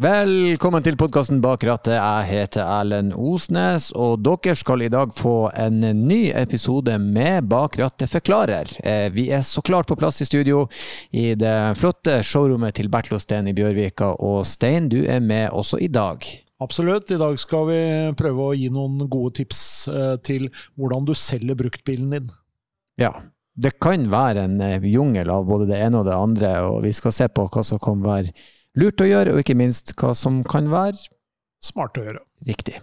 Velkommen 0.00 0.80
til 0.80 0.94
podkasten 0.96 1.42
Bak 1.44 1.66
rattet. 1.68 1.98
Jeg 1.98 2.24
heter 2.30 2.64
Erlend 2.64 3.12
Osnes, 3.12 3.90
og 3.92 4.22
dere 4.24 4.54
skal 4.56 4.86
i 4.86 4.88
dag 4.88 5.10
få 5.12 5.50
en 5.52 5.82
ny 6.06 6.30
episode 6.32 6.94
med 6.96 7.44
Bak 7.50 7.76
rattet 7.76 8.08
forklarer. 8.08 8.72
Eh, 8.80 9.10
vi 9.12 9.26
er 9.28 9.42
så 9.44 9.60
klart 9.60 9.90
på 9.90 9.98
plass 10.00 10.22
i 10.24 10.24
studio 10.24 10.62
i 11.12 11.34
det 11.36 11.76
flotte 11.76 12.22
showrommet 12.24 12.72
til 12.80 12.88
Steen 13.20 13.48
i 13.48 13.52
Bjørvika. 13.52 14.16
Og 14.16 14.46
Stein, 14.46 14.88
du 14.88 15.04
er 15.04 15.20
med 15.20 15.50
også 15.50 15.76
i 15.76 15.88
dag. 15.88 16.24
Absolutt. 16.58 17.10
I 17.10 17.20
dag 17.20 17.38
skal 17.38 17.66
vi 17.68 17.82
prøve 18.16 18.48
å 18.48 18.56
gi 18.56 18.70
noen 18.70 19.06
gode 19.10 19.34
tips 19.42 19.88
eh, 19.88 20.16
til 20.24 20.48
hvordan 20.78 21.04
du 21.04 21.12
selger 21.12 21.54
bruktbilen 21.54 22.16
din. 22.16 22.32
Ja. 22.96 23.12
Det 23.54 23.76
kan 23.78 24.08
være 24.08 24.48
en 24.48 24.58
eh, 24.64 24.80
jungel 24.88 25.28
av 25.28 25.44
både 25.44 25.68
det 25.68 25.84
ene 25.84 26.00
og 26.00 26.08
det 26.08 26.16
andre, 26.16 26.56
og 26.64 26.80
vi 26.86 26.96
skal 26.96 27.12
se 27.12 27.28
på 27.28 27.44
hva 27.44 27.60
som 27.60 27.76
kan 27.76 28.00
være 28.00 28.32
lurt 28.78 29.02
å 29.04 29.08
gjøre, 29.08 29.34
og 29.34 29.42
ikke 29.42 29.58
minst 29.58 29.94
hva 30.00 30.14
som 30.16 30.42
kan 30.46 30.70
være 30.72 30.96
Smart 31.62 31.98
å 32.00 32.06
gjøre. 32.08 32.24
riktig. 32.48 32.80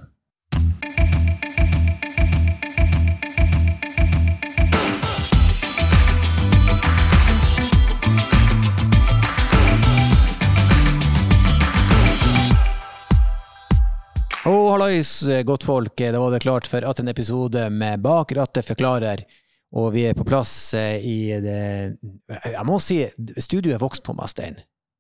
Oh, 14.48 14.72
hallais, 14.72 15.12
godt 15.46 15.66
folk. 15.68 16.00
Da 16.00 16.18
var 16.18 16.32
det 16.32 16.40
klart 16.42 16.66
for 16.72 16.86
at 16.88 17.02
en 17.04 17.12
episode 17.12 17.68
med 17.70 18.00
Bak 18.02 18.32
rattet 18.34 18.66
forklarer. 18.66 19.26
Og 19.78 19.92
vi 19.94 20.08
er 20.10 20.16
på 20.18 20.26
plass 20.26 20.74
eh, 20.74 20.98
i 21.06 21.20
det 21.44 21.60
Jeg 22.26 22.66
må 22.66 22.80
si, 22.82 23.04
studioet 23.38 23.82
vokste 23.84 24.08
på 24.08 24.16
meg, 24.18 24.32
Stein. 24.32 24.58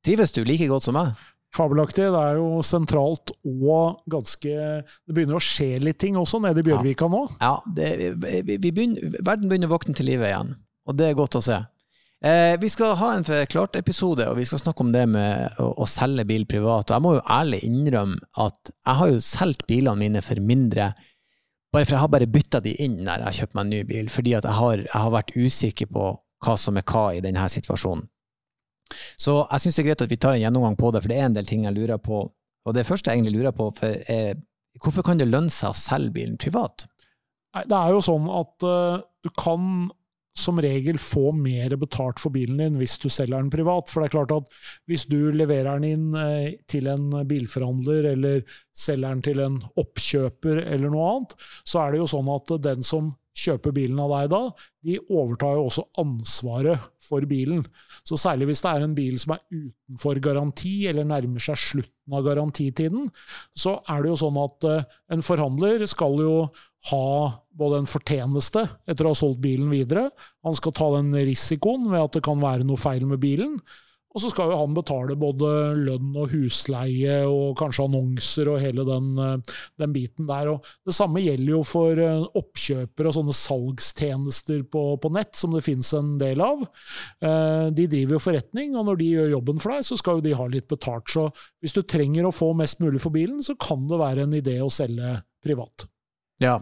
Trives 0.09 0.31
du 0.33 0.41
like 0.41 0.65
godt 0.65 0.87
som 0.87 0.95
meg? 0.97 1.17
Fabelaktig. 1.53 2.07
Det 2.09 2.21
er 2.21 2.37
jo 2.39 2.63
sentralt 2.65 3.29
og 3.45 3.99
ganske 4.09 4.53
Det 4.81 5.13
begynner 5.13 5.38
å 5.38 5.43
skje 5.43 5.75
litt 5.83 5.99
ting 6.01 6.17
også 6.17 6.39
nede 6.41 6.63
i 6.63 6.66
Bjørvika 6.66 7.09
nå. 7.09 7.27
Ja, 7.38 7.59
det, 7.77 7.89
vi, 8.17 8.39
vi 8.55 8.71
begynner, 8.71 9.19
verden 9.19 9.51
begynner 9.51 9.69
å 9.69 9.75
våkne 9.75 9.93
til 9.97 10.09
live 10.09 10.25
igjen, 10.25 10.55
og 10.89 10.97
det 10.97 11.11
er 11.11 11.19
godt 11.19 11.38
å 11.38 11.43
se. 11.45 11.59
Eh, 12.25 12.55
vi 12.59 12.71
skal 12.73 12.97
ha 12.97 13.11
en 13.13 13.27
Forklart-episode, 13.27 14.25
og 14.31 14.39
vi 14.41 14.47
skal 14.49 14.63
snakke 14.63 14.83
om 14.83 14.89
det 14.95 15.05
med 15.13 15.61
å, 15.61 15.69
å, 15.77 15.88
selge 15.88 16.25
bil 16.27 16.49
privat. 16.49 16.89
Og 16.89 16.97
jeg 16.97 17.05
må 17.05 17.16
jo 17.19 17.25
ærlig 17.38 17.61
innrømme 17.69 18.17
at 18.47 18.73
jeg 18.73 18.99
har 19.01 19.13
jo 19.13 19.23
solgt 19.23 19.67
bilene 19.69 20.01
mine 20.01 20.25
for 20.25 20.41
mindre, 20.41 20.91
bare 21.69 21.85
for 21.85 21.99
jeg 21.99 22.01
har 22.01 22.16
bare 22.17 22.33
bytta 22.33 22.66
de 22.66 22.73
inn 22.81 23.03
når 23.03 23.13
jeg 23.13 23.29
har 23.29 23.41
kjøpt 23.44 23.59
meg 23.59 23.67
en 23.67 23.75
ny 23.77 23.83
bil, 23.94 24.09
fordi 24.09 24.39
at 24.41 24.49
jeg 24.49 24.57
har, 24.57 24.88
jeg 24.89 25.03
har 25.05 25.17
vært 25.19 25.35
usikker 25.38 25.94
på 25.94 26.13
hva 26.45 26.57
som 26.57 26.81
er 26.81 26.88
hva 26.89 27.11
i 27.13 27.21
denne 27.21 27.45
situasjonen. 27.53 28.09
Så 29.20 29.36
jeg 29.44 29.64
syns 29.64 29.78
det 29.78 29.84
er 29.84 29.89
greit 29.89 30.06
at 30.06 30.12
vi 30.14 30.20
tar 30.22 30.38
en 30.38 30.44
gjennomgang 30.44 30.78
på 30.80 30.94
det, 30.95 31.03
for 31.03 31.12
det 31.12 31.20
er 31.20 31.28
en 31.28 31.36
del 31.36 31.48
ting 31.48 31.66
jeg 31.67 31.75
lurer 31.75 32.00
på. 32.02 32.23
Og 32.67 32.75
det 32.75 32.86
første 32.88 33.12
jeg 33.12 33.20
egentlig 33.20 33.39
lurer 33.39 33.56
på, 33.56 33.70
er 33.84 34.39
hvorfor 34.80 35.06
kan 35.06 35.20
det 35.20 35.28
lønne 35.28 35.52
seg 35.52 35.73
å 35.73 35.78
selge 35.78 36.16
bilen 36.16 36.39
privat? 36.39 36.86
Nei, 37.56 37.66
det 37.67 37.78
er 37.78 37.95
jo 37.95 38.03
sånn 38.06 38.28
at 38.31 38.67
uh, 38.67 39.00
du 39.25 39.31
kan 39.40 39.90
som 40.40 40.59
regel 40.62 40.95
få 41.02 41.34
mer 41.36 41.73
betalt 41.81 42.22
for 42.22 42.31
bilen 42.31 42.62
din 42.62 42.78
hvis 42.80 42.95
du 43.02 43.09
selger 43.12 43.42
den 43.42 43.52
privat. 43.52 43.90
For 43.90 44.00
det 44.00 44.09
er 44.09 44.16
klart 44.16 44.36
at 44.38 44.59
hvis 44.88 45.03
du 45.09 45.34
leverer 45.36 45.81
den 45.81 45.90
inn 45.90 46.16
uh, 46.16 46.52
til 46.72 46.88
en 46.92 47.09
bilforhandler, 47.28 48.12
eller 48.14 48.44
selger 48.72 49.09
den 49.17 49.25
til 49.25 49.44
en 49.44 49.58
oppkjøper 49.81 50.64
eller 50.64 50.94
noe 50.94 51.09
annet, 51.16 51.36
så 51.67 51.84
er 51.84 51.92
det 51.92 52.03
jo 52.03 52.12
sånn 52.14 52.31
at 52.38 52.56
den 52.70 52.86
som 52.86 53.12
kjøper 53.39 53.75
bilen 53.75 53.99
av 54.03 54.13
deg 54.13 54.31
da, 54.33 54.41
de 54.85 54.97
overtar 55.07 55.57
jo 55.57 55.67
også 55.69 55.85
ansvaret 56.01 56.87
for 57.03 57.25
bilen. 57.29 57.63
Så 58.05 58.19
særlig 58.19 58.49
hvis 58.49 58.63
det 58.65 58.71
er 58.71 58.85
en 58.85 58.95
bil 58.97 59.17
som 59.21 59.35
er 59.35 59.43
utenfor 59.49 60.19
garanti, 60.23 60.73
eller 60.89 61.07
nærmer 61.07 61.43
seg 61.43 61.59
slutten 61.59 62.15
av 62.15 62.25
garantitiden, 62.25 63.09
så 63.57 63.77
er 63.89 64.03
det 64.03 64.13
jo 64.13 64.19
sånn 64.23 64.39
at 64.41 64.69
en 65.15 65.25
forhandler 65.25 65.85
skal 65.89 66.19
jo 66.23 66.33
ha 66.89 67.05
både 67.59 67.81
en 67.81 67.89
fortjeneste 67.91 68.63
etter 68.87 69.07
å 69.07 69.13
ha 69.13 69.19
solgt 69.19 69.41
bilen 69.44 69.72
videre, 69.72 70.07
han 70.45 70.55
skal 70.55 70.75
ta 70.75 70.88
den 70.95 71.11
risikoen 71.17 71.89
ved 71.91 72.05
at 72.05 72.17
det 72.17 72.25
kan 72.25 72.39
være 72.39 72.67
noe 72.67 72.79
feil 72.79 73.03
med 73.09 73.19
bilen, 73.23 73.57
og 74.09 74.24
så 74.24 74.31
skal 74.31 74.50
jo 74.50 74.58
han 74.58 74.74
betale 74.74 75.14
både 75.20 75.50
lønn 75.78 76.16
og 76.18 76.31
husleie 76.31 77.20
og 77.30 77.53
kanskje 77.59 77.86
annonser 77.86 78.50
og 78.50 78.58
hele 78.64 78.86
den, 78.88 79.12
den, 79.78 79.94
biten 79.94 80.25
der. 80.30 80.50
Og 80.56 80.66
det 80.88 80.96
samme 80.97 81.22
gjelder 81.22 81.53
jo 81.53 81.59
for 81.68 82.02
oppkjøpere 82.40 83.12
og 83.12 83.18
sånne 83.20 83.36
salgstjenester 83.38 84.64
på, 84.74 84.84
på 85.03 85.14
nett, 85.14 85.36
som 85.38 85.53
det 85.53 85.62
finnes 85.68 85.92
en 85.94 86.16
del 86.22 86.42
av. 86.42 86.66
De 87.22 87.86
driver 87.86 88.18
jo 88.18 88.24
forretning, 88.24 88.74
og 88.74 88.90
når 88.90 89.00
de 89.00 89.12
gjør 89.14 89.31
jobben 89.36 89.62
for 89.62 89.75
deg, 89.75 89.86
så 89.86 90.00
skal 90.02 90.18
jo 90.18 90.26
de 90.26 90.36
ha 90.41 90.50
litt 90.50 90.70
betalt. 90.72 91.06
Så 91.14 91.30
hvis 91.62 91.78
du 91.78 91.84
trenger 91.86 92.26
å 92.26 92.34
få 92.34 92.52
mest 92.58 92.81
mulig 92.81 93.03
for 93.06 93.14
bilen, 93.14 93.44
så 93.46 93.53
kan 93.62 93.86
det 93.91 94.02
være 94.02 94.26
en 94.26 94.38
idé 94.41 94.58
å 94.66 94.74
selge 94.74 95.20
privat. 95.46 95.86
Ja, 96.40 96.56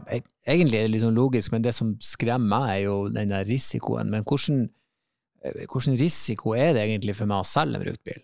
egentlig 0.43 0.79
er 0.81 0.89
det 0.89 1.03
sånn 1.03 1.17
logisk, 1.17 1.53
men 1.53 1.63
det 1.63 1.75
som 1.77 1.93
skremmer 2.01 2.49
meg, 2.49 2.69
er 2.73 2.81
jo 2.87 2.95
den 3.13 3.31
der 3.31 3.45
risikoen. 3.45 4.09
Men 4.11 4.25
hvordan 4.25 4.65
hvilken 5.43 5.99
risiko 5.99 6.55
er 6.57 6.73
det 6.75 6.87
egentlig 6.87 7.15
for 7.17 7.29
meg 7.29 7.43
å 7.43 7.47
selge 7.47 7.79
en 7.79 7.85
brukt 7.85 8.03
bil? 8.07 8.19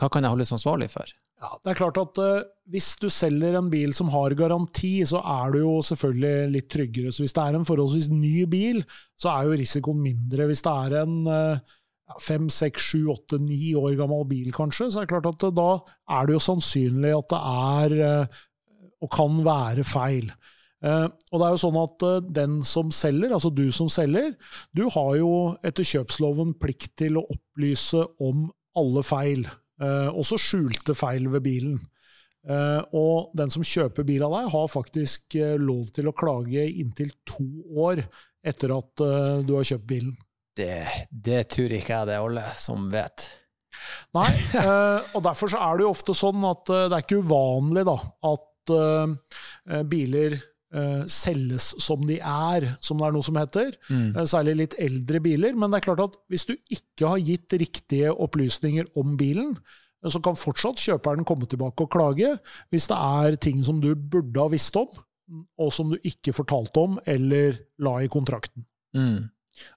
Hva 0.00 0.08
kan 0.10 0.24
jeg 0.24 0.32
holdes 0.34 0.54
ansvarlig 0.54 0.88
for? 0.92 1.10
Ja, 1.42 1.50
det 1.58 1.72
er 1.72 1.78
klart 1.80 1.98
at 1.98 2.18
uh, 2.22 2.44
Hvis 2.70 2.94
du 3.02 3.08
selger 3.10 3.56
en 3.58 3.70
bil 3.72 3.90
som 3.96 4.12
har 4.14 4.34
garanti, 4.38 5.00
så 5.08 5.18
er 5.26 5.54
du 5.54 5.62
jo 5.64 5.76
selvfølgelig 5.82 6.52
litt 6.54 6.68
tryggere. 6.70 7.12
Så 7.12 7.24
Hvis 7.24 7.34
det 7.34 7.44
er 7.44 7.58
en 7.58 7.66
forholdsvis 7.66 8.10
ny 8.14 8.44
bil, 8.50 8.82
så 9.18 9.32
er 9.32 9.48
jo 9.48 9.58
risikoen 9.58 10.02
mindre. 10.04 10.46
Hvis 10.50 10.62
det 10.62 10.74
er 10.86 10.96
en 11.02 11.16
uh, 11.26 11.74
fem, 12.22 12.46
seks, 12.52 12.92
sju, 12.92 13.02
åtte, 13.10 13.40
ni 13.42 13.74
år 13.78 13.96
gammel 13.98 14.24
bil, 14.30 14.52
kanskje, 14.54 14.92
så 14.92 15.02
er 15.02 15.08
det 15.08 15.14
klart 15.16 15.30
at 15.32 15.48
uh, 15.50 15.54
da 15.58 15.68
er 16.18 16.30
det 16.30 16.38
jo 16.38 16.46
sannsynlig 16.46 17.14
at 17.18 17.34
det 17.34 17.42
er 17.42 18.40
og 19.02 19.10
kan 19.10 19.40
være 19.42 19.82
feil. 19.82 20.28
Uh, 20.82 21.06
og 21.30 21.38
det 21.38 21.46
er 21.46 21.52
jo 21.54 21.60
sånn 21.62 21.76
at 21.78 22.04
uh, 22.08 22.16
den 22.34 22.54
som 22.66 22.90
selger, 22.94 23.30
altså 23.30 23.52
du 23.54 23.68
som 23.74 23.90
selger, 23.92 24.32
du 24.74 24.88
har 24.90 25.12
jo 25.20 25.30
etter 25.62 25.86
kjøpsloven 25.86 26.56
plikt 26.58 26.96
til 26.98 27.20
å 27.20 27.26
opplyse 27.30 28.02
om 28.22 28.48
alle 28.78 29.04
feil, 29.06 29.46
uh, 29.82 30.10
også 30.10 30.40
skjulte 30.42 30.96
feil 30.98 31.30
ved 31.32 31.46
bilen. 31.48 31.80
og 32.98 33.30
den 33.38 33.52
som 33.54 33.62
kjøper 33.62 34.02
bil 34.02 34.24
av 34.26 34.32
deg, 34.34 34.48
har 34.50 34.70
faktisk 34.72 35.36
lov 35.62 35.92
til 35.94 36.08
å 36.10 36.12
klage 36.12 36.64
inntil 36.66 37.12
to 37.22 37.44
år 37.78 38.02
etter 38.42 38.72
at 38.74 39.02
du 39.46 39.52
har 39.54 39.68
kjøpt 39.68 39.86
bilen. 39.86 40.16
Det, 40.58 40.82
det 41.06 41.44
tror 41.54 41.70
ikke 41.76 42.00
jeg 42.00 42.08
det 42.08 42.16
er 42.16 42.26
alle 42.26 42.42
som 42.58 42.88
vet. 42.90 43.28
Nei, 44.18 44.26
og 45.14 45.22
derfor 45.22 45.54
så 45.54 45.62
er 45.68 45.78
det 45.78 45.86
jo 45.86 45.92
ofte 45.94 46.18
sånn 46.18 46.42
at 46.50 46.66
det 46.66 46.96
er 46.98 47.06
ikke 47.06 47.22
uvanlig 47.22 47.86
da, 47.86 47.94
at 48.32 48.74
biler 49.94 50.40
Uh, 50.72 51.02
selges 51.04 51.74
som 51.84 52.00
de 52.08 52.14
er, 52.16 52.64
som 52.80 52.96
det 52.96 53.04
er 53.04 53.12
noe 53.12 53.26
som 53.26 53.36
heter. 53.36 53.74
Mm. 53.92 54.14
Uh, 54.16 54.22
særlig 54.24 54.54
litt 54.56 54.76
eldre 54.80 55.20
biler. 55.20 55.52
Men 55.52 55.68
det 55.68 55.82
er 55.82 55.84
klart 55.84 56.00
at 56.06 56.14
hvis 56.32 56.46
du 56.48 56.54
ikke 56.56 57.10
har 57.10 57.20
gitt 57.20 57.56
riktige 57.60 58.14
opplysninger 58.14 58.88
om 58.96 59.12
bilen, 59.20 59.52
uh, 59.58 60.08
så 60.08 60.22
kan 60.24 60.38
fortsatt 60.38 60.80
kjøperen 60.80 61.26
komme 61.28 61.44
tilbake 61.50 61.84
og 61.84 61.92
klage 61.92 62.32
hvis 62.72 62.88
det 62.88 62.96
er 62.96 63.36
ting 63.36 63.60
som 63.66 63.82
du 63.84 63.92
burde 63.92 64.40
ha 64.40 64.48
visst 64.52 64.76
om, 64.80 64.88
og 65.60 65.70
som 65.76 65.92
du 65.92 66.00
ikke 66.08 66.34
fortalte 66.36 66.80
om 66.80 66.96
eller 67.04 67.60
la 67.84 67.98
i 68.00 68.10
kontrakten. 68.12 68.64
Mm. 68.96 69.28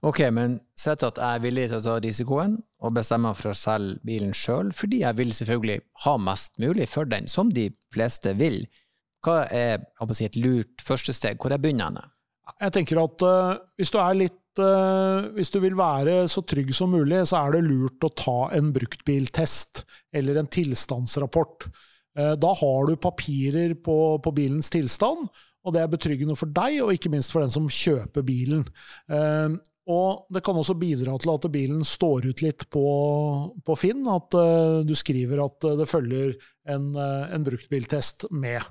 Ok, 0.08 0.22
men 0.32 0.60
sett 0.80 1.04
at 1.04 1.20
jeg 1.20 1.38
er 1.38 1.44
villig 1.44 1.68
til 1.68 1.78
å 1.82 1.84
ta 1.84 1.98
risikoen 2.04 2.56
og 2.86 2.96
bestemme 2.96 3.34
for 3.36 3.52
å 3.52 3.58
selge 3.58 4.00
bilen 4.08 4.32
sjøl, 4.36 4.72
fordi 4.76 5.02
jeg 5.04 5.20
vil 5.20 5.34
selvfølgelig 5.36 5.84
ha 6.06 6.16
mest 6.22 6.56
mulig 6.62 6.88
for 6.92 7.10
den, 7.10 7.28
som 7.32 7.52
de 7.52 7.68
fleste 7.94 8.36
vil. 8.40 8.64
Hva 9.26 9.46
er 9.50 9.82
si, 10.14 10.28
et 10.28 10.38
lurt 10.38 10.84
første 10.86 11.14
steg? 11.16 11.40
Hvor 11.42 11.54
er 11.54 11.62
begynner 11.62 11.98
jeg? 11.98 12.12
Tenker 12.76 13.02
at 13.02 13.26
uh, 13.26 13.56
hvis 13.80 13.92
du 13.92 13.98
er 14.00 14.20
litt 14.20 14.62
uh, 14.62 15.26
Hvis 15.36 15.50
du 15.52 15.58
vil 15.64 15.76
være 15.78 16.28
så 16.32 16.44
trygg 16.46 16.72
som 16.78 16.94
mulig, 16.94 17.24
så 17.28 17.42
er 17.42 17.58
det 17.58 17.66
lurt 17.66 18.06
å 18.06 18.14
ta 18.14 18.38
en 18.56 18.72
bruktbiltest 18.76 19.84
eller 20.16 20.40
en 20.40 20.50
tilstandsrapport. 20.52 21.68
Uh, 22.16 22.36
da 22.40 22.54
har 22.62 22.88
du 22.88 22.96
papirer 23.02 23.76
på, 23.76 23.98
på, 24.22 24.36
bilens 24.38 24.70
tilstand, 24.72 25.26
og 25.66 25.74
det 25.74 25.82
er 25.82 25.92
betryggende 25.92 26.38
for 26.38 26.54
deg, 26.54 26.78
og 26.86 26.94
ikke 26.94 27.12
minst 27.12 27.34
for 27.34 27.42
den 27.42 27.54
som 27.54 27.66
kjøper 27.66 28.22
bilen. 28.22 28.62
Og 29.90 30.28
det 30.34 30.44
kan 30.46 30.58
også 30.58 30.76
bidra 30.78 31.16
til 31.22 31.32
at 31.34 31.48
bilen 31.54 31.82
står 31.86 32.28
ut 32.30 32.44
litt 32.46 32.68
på, 32.74 32.86
på 33.66 33.76
Finn, 33.78 34.06
at 34.14 34.38
du 34.86 34.94
skriver 34.98 35.42
at 35.42 35.66
det 35.82 35.90
følger 35.90 36.36
en, 36.70 36.92
en 36.94 37.46
bruktbiltest 37.50 38.28
med. 38.30 38.62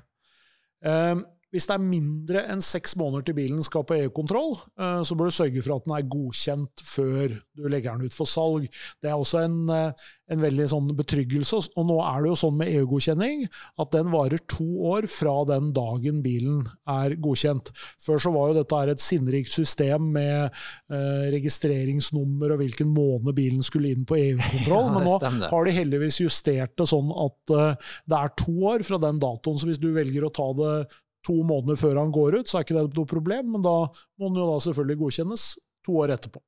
Um, 0.83 1.25
hvis 1.55 1.69
det 1.69 1.77
er 1.77 1.83
mindre 1.87 2.41
enn 2.51 2.59
seks 2.63 2.97
måneder 2.99 3.29
til 3.29 3.37
bilen 3.37 3.63
skal 3.63 3.85
på 3.87 3.95
EU-kontroll, 4.01 4.57
eh, 4.75 5.01
så 5.07 5.15
bør 5.15 5.31
du 5.31 5.35
sørge 5.37 5.63
for 5.63 5.77
at 5.77 5.85
den 5.87 5.95
er 5.95 6.09
godkjent 6.11 6.83
før 6.83 7.37
du 7.55 7.67
legger 7.71 7.95
den 7.95 8.09
ut 8.09 8.17
for 8.17 8.27
salg. 8.27 8.65
Det 8.99 9.07
er 9.07 9.15
også 9.15 9.45
en, 9.45 9.61
eh, 9.71 10.07
en 10.35 10.41
veldig 10.41 10.65
sånn 10.71 10.89
betryggelse. 10.97 11.61
Og 11.77 11.87
nå 11.87 11.95
er 12.03 12.23
det 12.25 12.31
jo 12.33 12.39
sånn 12.41 12.57
med 12.59 12.73
EU-godkjenning 12.73 13.45
at 13.79 13.93
den 13.95 14.11
varer 14.11 14.41
to 14.51 14.67
år 14.91 15.07
fra 15.07 15.37
den 15.47 15.71
dagen 15.75 16.19
bilen 16.25 16.65
er 16.91 17.15
godkjent. 17.23 17.71
Før 18.03 18.19
så 18.19 18.33
var 18.35 18.51
jo 18.51 18.57
dette 18.59 18.81
et 18.91 19.05
sinnrikt 19.05 19.53
system 19.53 20.11
med 20.17 20.49
eh, 20.91 21.25
registreringsnummer 21.33 22.51
og 22.55 22.61
hvilken 22.63 22.91
måned 22.91 23.31
bilen 23.37 23.63
skulle 23.65 23.93
inn 23.95 24.03
på 24.03 24.19
EU-kontroll, 24.19 24.89
Ja, 24.89 24.91
men 24.91 25.07
nå 25.07 25.15
stemmer. 25.21 25.49
har 25.53 25.65
de 25.69 25.77
heldigvis 25.79 26.19
justert 26.19 26.75
det 26.75 26.89
sånn 26.91 27.15
at 27.15 27.55
eh, 27.55 27.95
det 28.11 28.19
er 28.19 28.35
to 28.43 28.57
år 28.73 28.83
fra 28.83 28.99
den 29.07 29.23
datoen. 29.23 29.61
Så 29.61 29.69
hvis 29.71 29.81
du 29.81 29.93
velger 29.95 30.27
å 30.27 30.33
ta 30.35 30.51
det 30.59 30.75
to 31.25 31.35
måneder 31.47 31.79
før 31.79 31.99
han 32.01 32.13
går 32.13 32.39
ut, 32.39 32.49
så 32.49 32.59
er 32.59 32.67
ikke 32.67 32.77
det 32.77 32.85
noe 32.99 33.09
problem, 33.09 33.55
men 33.55 33.65
da 33.65 33.77
må 33.85 34.29
den 34.29 34.41
jo 34.41 34.49
da 34.51 34.59
selvfølgelig 34.65 35.01
godkjennes 35.01 35.47
to 35.85 35.97
år 36.01 36.15
etterpå. 36.17 36.41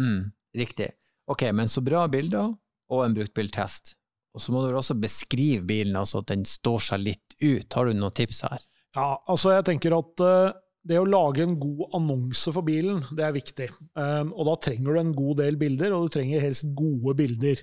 Mm, 0.00 0.20
riktig. 0.58 0.92
Ok, 1.30 1.46
men 1.54 1.70
så 1.70 1.82
bra 1.84 2.06
bilder 2.12 2.52
og 2.92 3.04
en 3.04 3.16
bruktbiltest. 3.16 3.94
Og 4.32 4.40
så 4.40 4.52
må 4.54 4.64
du 4.64 4.72
også 4.72 4.96
beskrive 4.96 5.64
bilen, 5.68 5.96
altså 5.98 6.22
at 6.22 6.30
den 6.32 6.44
står 6.48 6.84
seg 6.86 7.04
litt 7.04 7.36
ut. 7.42 7.68
Har 7.74 7.88
du 7.88 7.96
noen 7.96 8.14
tips 8.16 8.42
her? 8.46 8.64
Ja, 8.96 9.16
altså 9.28 9.52
jeg 9.54 9.66
tenker 9.68 9.96
at 9.96 10.24
uh, 10.24 10.54
det 10.88 10.98
å 10.98 11.08
lage 11.08 11.44
en 11.44 11.58
god 11.60 11.94
annonse 11.98 12.52
for 12.52 12.64
bilen, 12.66 13.02
det 13.16 13.26
er 13.26 13.36
viktig. 13.36 13.68
Um, 13.92 14.32
og 14.32 14.48
da 14.48 14.56
trenger 14.68 14.88
du 14.88 15.02
en 15.02 15.14
god 15.16 15.38
del 15.44 15.60
bilder, 15.60 15.94
og 15.96 16.08
du 16.08 16.16
trenger 16.16 16.44
helst 16.44 16.72
gode 16.76 17.14
bilder. 17.20 17.62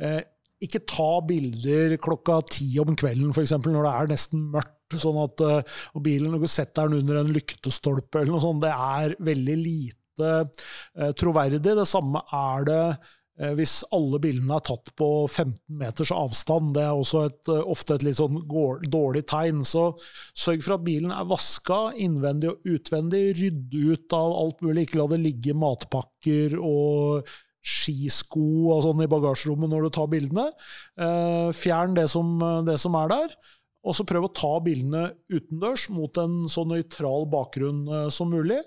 Uh, 0.00 0.20
ikke 0.64 0.82
ta 0.90 1.10
bilder 1.28 1.94
klokka 2.02 2.40
ti 2.56 2.66
om 2.82 2.96
kvelden, 2.98 3.30
f.eks. 3.30 3.54
når 3.62 3.84
det 3.84 3.94
er 3.94 4.12
nesten 4.14 4.48
mørkt. 4.56 4.74
Sånn 4.96 5.20
at 5.20 5.44
eh, 5.44 5.76
og 5.92 6.02
bilen, 6.04 6.34
og 6.34 6.48
setter 6.48 6.88
den 6.88 7.02
under 7.02 7.20
en 7.20 7.32
lyktestolpe 7.34 8.22
eller 8.22 8.34
noe 8.34 8.44
sånt. 8.44 8.64
Det 8.64 8.72
er 8.72 9.14
veldig 9.28 9.56
lite 9.60 10.34
eh, 10.34 11.14
troverdig. 11.18 11.62
Det 11.66 11.88
samme 11.88 12.22
er 12.34 12.68
det 12.68 12.84
eh, 12.86 13.52
hvis 13.58 13.80
alle 13.94 14.20
bilene 14.22 14.56
er 14.56 14.64
tatt 14.70 14.92
på 14.98 15.10
15 15.26 15.58
meters 15.82 16.12
avstand. 16.14 16.72
Det 16.78 16.86
er 16.86 16.94
også 16.94 17.26
et, 17.28 17.52
ofte 17.58 17.98
et 17.98 18.06
litt 18.06 18.20
sånn 18.20 18.40
dårlig 18.48 19.26
tegn. 19.28 19.60
Så 19.68 19.90
sørg 20.32 20.64
for 20.64 20.78
at 20.78 20.86
bilen 20.88 21.12
er 21.14 21.28
vaska 21.28 21.82
innvendig 21.98 22.54
og 22.54 22.72
utvendig. 22.78 23.26
Rydd 23.42 23.76
ut 23.92 24.16
av 24.16 24.38
alt 24.40 24.64
mulig. 24.64 24.88
Ikke 24.88 25.02
la 25.02 25.10
det 25.12 25.20
ligge 25.26 25.58
matpakker 25.58 26.56
og 26.62 27.28
skisko 27.68 28.72
og 28.72 28.80
sånn 28.86 29.02
i 29.04 29.08
bagasjerommet 29.10 29.68
når 29.68 29.84
du 29.84 29.92
tar 29.92 30.06
bildene. 30.08 30.46
Fjern 31.58 31.96
det 31.98 32.06
som, 32.08 32.38
det 32.64 32.78
som 32.80 32.96
er 32.96 33.10
der. 33.12 33.34
Og 33.88 33.96
så 33.96 34.04
prøv 34.08 34.26
å 34.28 34.34
ta 34.36 34.50
bildene 34.60 35.06
utendørs 35.32 35.88
mot 35.94 36.20
en 36.20 36.42
så 36.52 36.66
nøytral 36.68 37.24
bakgrunn 37.32 37.86
eh, 37.88 38.08
som 38.12 38.30
mulig. 38.32 38.60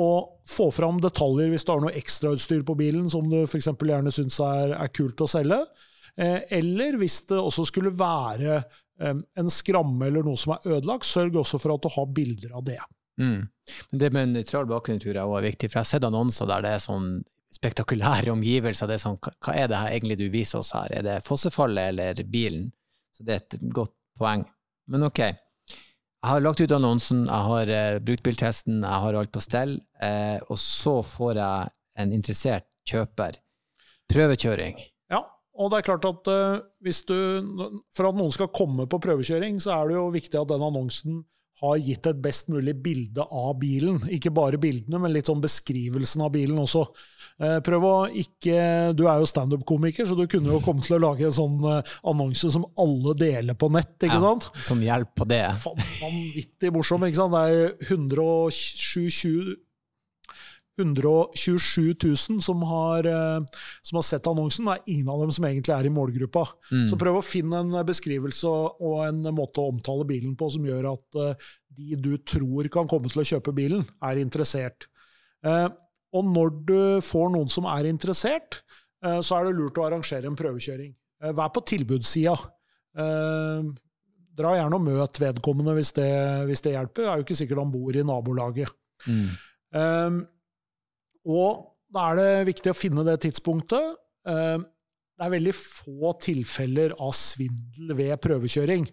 Og 0.00 0.44
få 0.48 0.68
fram 0.72 1.00
detaljer 1.02 1.50
hvis 1.50 1.64
du 1.66 1.72
har 1.72 1.80
noe 1.82 1.96
ekstrautstyr 1.98 2.62
på 2.66 2.76
bilen 2.78 3.08
som 3.10 3.26
du 3.30 3.40
f.eks. 3.42 3.72
gjerne 3.72 4.12
syns 4.14 4.38
er, 4.44 4.76
er 4.76 4.92
kult 4.94 5.24
å 5.24 5.28
selge. 5.30 5.62
Eh, 6.20 6.44
eller 6.60 7.00
hvis 7.00 7.22
det 7.30 7.40
også 7.40 7.66
skulle 7.70 7.94
være 7.96 8.58
eh, 8.58 9.16
en 9.16 9.52
skramme 9.52 10.10
eller 10.10 10.26
noe 10.26 10.38
som 10.40 10.56
er 10.56 10.76
ødelagt, 10.76 11.08
sørg 11.08 11.40
også 11.42 11.60
for 11.62 11.76
at 11.76 11.86
du 11.86 11.92
har 11.96 12.10
bilder 12.20 12.56
av 12.60 12.66
det. 12.68 12.80
Mm. 13.20 13.48
Men 13.90 14.02
det 14.02 14.12
med 14.12 14.26
en 14.26 14.38
nøytral 14.38 14.68
bakgrunn 14.68 15.00
tror 15.00 15.16
jeg 15.16 15.24
også 15.24 15.40
er 15.40 15.48
viktig, 15.50 15.70
for 15.70 15.80
jeg 15.80 15.86
har 15.86 15.92
sett 15.94 16.08
annonser 16.08 16.48
der 16.50 16.64
det 16.64 16.74
er 16.76 16.84
sånn 16.84 17.12
spektakulære 17.54 18.32
omgivelser. 18.32 18.88
Det 18.88 18.96
er 18.96 19.02
sånn, 19.02 19.18
hva 19.20 19.56
er 19.56 19.70
det 19.70 19.80
her 19.80 19.94
egentlig 19.96 20.18
du 20.20 20.28
viser 20.32 20.60
oss 20.60 20.70
her? 20.76 20.92
Er 21.00 21.06
det 21.06 21.16
fossefallet 21.26 21.92
eller 21.92 22.22
bilen? 22.30 22.68
Så 23.16 23.26
det 23.26 23.34
er 23.34 23.42
et 23.42 23.58
godt 23.74 23.96
poeng. 24.20 24.44
Men 24.90 25.06
ok, 25.06 25.20
jeg 26.20 26.28
har 26.28 26.42
lagt 26.44 26.60
ut 26.60 26.72
annonsen, 26.76 27.22
jeg 27.24 27.46
har 27.48 27.70
eh, 27.72 27.98
brukt 28.04 28.24
biltesten, 28.26 28.82
jeg 28.84 29.04
har 29.04 29.16
alt 29.16 29.32
på 29.32 29.40
stell, 29.40 29.78
eh, 30.04 30.36
og 30.52 30.58
så 30.60 30.98
får 31.06 31.40
jeg 31.40 31.70
en 32.02 32.12
interessert 32.12 32.66
kjøper. 32.90 33.38
Prøvekjøring. 34.10 34.76
Ja, 35.12 35.22
og 35.56 35.70
det 35.72 35.80
er 35.80 35.86
klart 35.88 36.04
at 36.10 36.28
eh, 36.28 36.58
hvis 36.84 37.00
du, 37.08 37.16
for 37.96 38.10
at 38.10 38.18
noen 38.18 38.34
skal 38.36 38.52
komme 38.52 38.84
på 38.90 39.00
prøvekjøring, 39.00 39.56
så 39.64 39.78
er 39.78 39.88
det 39.88 39.96
jo 39.96 40.10
viktig 40.12 40.40
at 40.42 40.52
den 40.52 40.66
annonsen 40.68 41.22
har 41.60 41.76
gitt 41.84 42.06
et 42.08 42.20
best 42.24 42.48
mulig 42.52 42.74
bilde 42.82 43.24
av 43.24 43.54
bilen. 43.60 43.98
Ikke 44.12 44.32
bare 44.32 44.58
bildene, 44.60 45.00
men 45.02 45.12
litt 45.12 45.28
sånn 45.28 45.42
beskrivelsen 45.44 46.24
av 46.24 46.32
bilen 46.34 46.58
også. 46.62 46.86
Eh, 47.40 47.58
Prøv 47.64 47.84
å 47.88 47.94
ikke 48.20 48.56
Du 48.96 49.06
er 49.08 49.20
jo 49.22 49.28
standup-komiker, 49.28 50.08
så 50.08 50.16
du 50.16 50.26
kunne 50.30 50.52
jo 50.52 50.60
komme 50.64 50.84
til 50.84 50.96
å 50.98 51.02
lage 51.04 51.28
en 51.28 51.36
sånn 51.36 51.58
eh, 51.68 51.94
annonse 52.10 52.50
som 52.52 52.64
alle 52.80 53.14
deler 53.20 53.56
på 53.60 53.70
nett, 53.72 53.94
ikke 54.00 54.18
Ja, 54.18 54.24
sant? 54.24 54.50
Som 54.66 54.80
hjelp 54.84 55.12
på 55.16 55.28
det. 55.28 55.44
Fan, 55.62 55.80
vanvittig 56.02 56.72
morsom, 56.74 57.04
ikke 57.08 57.20
sant? 57.22 57.36
Det 57.36 57.44
er 57.48 57.90
127 57.94 59.56
127 60.80 61.94
000 62.02 62.40
som 62.44 62.62
har, 62.68 63.06
eh, 63.06 63.60
som 63.86 63.98
har 64.00 64.06
sett 64.06 64.26
annonsen. 64.30 64.66
Det 64.66 64.76
er 64.78 64.92
ingen 64.96 65.10
av 65.12 65.20
dem 65.24 65.32
som 65.36 65.44
egentlig 65.48 65.74
er 65.76 65.88
i 65.88 65.92
målgruppa. 65.94 66.46
Mm. 66.72 66.86
Så 66.90 66.98
prøv 67.00 67.18
å 67.20 67.24
finne 67.24 67.60
en 67.64 67.76
beskrivelse 67.88 68.48
og 68.80 69.04
en 69.06 69.22
måte 69.36 69.60
å 69.62 69.70
omtale 69.72 70.06
bilen 70.08 70.34
på 70.40 70.48
som 70.54 70.64
gjør 70.66 70.90
at 70.94 71.20
eh, 71.26 71.50
de 71.78 71.96
du 72.02 72.14
tror 72.18 72.66
kan 72.72 72.88
komme 72.90 73.08
til 73.12 73.22
å 73.22 73.28
kjøpe 73.34 73.54
bilen, 73.56 73.84
er 74.02 74.18
interessert. 74.24 74.88
Eh, 75.46 75.68
Og 76.12 76.24
når 76.26 76.48
du 76.66 76.80
får 77.06 77.28
noen 77.30 77.48
som 77.48 77.68
er 77.70 77.86
interessert, 77.86 78.56
eh, 79.04 79.20
så 79.22 79.36
er 79.38 79.44
det 79.46 79.52
lurt 79.60 79.78
å 79.78 79.84
arrangere 79.86 80.26
en 80.26 80.34
prøvekjøring. 80.36 80.90
Eh, 81.22 81.30
Vær 81.38 81.52
på 81.54 81.62
tilbudssida. 81.70 82.34
Eh, 82.98 83.70
Dra 84.40 84.54
gjerne 84.56 84.74
og 84.78 84.84
møt 84.86 85.18
vedkommende 85.20 85.74
hvis 85.76 85.92
det, 85.92 86.08
hvis 86.48 86.62
det 86.64 86.72
hjelper. 86.72 87.02
Det 87.04 87.10
er 87.12 87.18
jo 87.20 87.24
ikke 87.26 87.36
sikkert 87.38 87.58
han 87.60 87.72
bor 87.74 87.96
i 87.98 88.04
nabolaget. 88.08 88.70
Mm. 89.06 89.26
Og 91.28 91.66
da 91.90 92.10
er 92.10 92.20
det 92.20 92.48
viktig 92.52 92.72
å 92.72 92.78
finne 92.78 93.04
det 93.06 93.18
tidspunktet. 93.24 93.96
Um, 94.28 94.68
det 95.20 95.26
er 95.26 95.32
veldig 95.34 95.52
få 95.52 96.14
tilfeller 96.24 96.94
av 96.96 97.10
svindel 97.12 97.90
ved 97.98 98.14
prøvekjøring, 98.24 98.86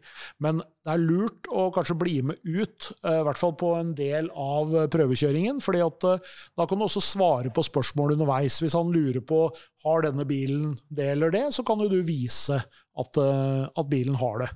men 0.43 0.57
det 0.59 0.91
er 0.91 0.99
lurt 0.99 1.47
å 1.47 1.69
kanskje 1.71 1.95
bli 2.01 2.17
med 2.27 2.41
ut, 2.43 2.89
eh, 2.99 3.21
i 3.21 3.23
hvert 3.23 3.39
fall 3.39 3.53
på 3.55 3.69
en 3.77 3.93
del 3.95 4.27
av 4.35 4.75
eh, 4.75 4.89
prøvekjøringen, 4.91 5.61
fordi 5.63 5.85
at 5.85 6.07
eh, 6.09 6.35
da 6.59 6.67
kan 6.67 6.83
du 6.83 6.83
også 6.83 7.05
svare 7.05 7.53
på 7.55 7.63
spørsmål 7.63 8.17
underveis. 8.17 8.59
Hvis 8.59 8.75
han 8.75 8.91
lurer 8.91 9.23
på 9.23 9.45
har 9.87 10.03
denne 10.03 10.27
bilen 10.27 10.75
det 10.91 11.13
eller 11.13 11.31
det, 11.31 11.45
så 11.55 11.63
kan 11.63 11.79
jo 11.79 11.87
du 11.95 12.01
vise 12.03 12.59
at, 12.59 13.23
eh, 13.23 13.63
at 13.71 13.87
bilen 13.95 14.19
har 14.19 14.43
det. 14.43 14.51